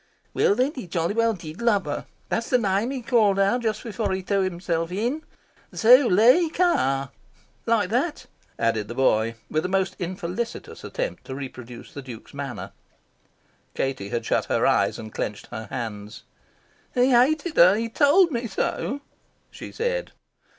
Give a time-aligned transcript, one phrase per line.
[0.33, 2.07] "Well, then, he jolly well did love her.
[2.29, 5.21] That's the name he called out just before he threw himself in.
[5.75, 7.11] 'Zuleika!'
[7.67, 8.25] like that,"
[8.57, 12.71] added the boy, with a most infelicitous attempt to reproduce the Duke's manner.
[13.75, 16.23] Katie had shut her eyes, and clenched her hands.
[16.95, 17.75] "He hated her.
[17.75, 19.01] He told me so,"
[19.51, 20.13] she said.